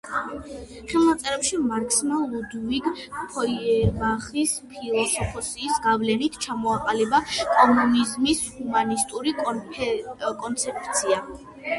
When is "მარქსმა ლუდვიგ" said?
1.71-2.87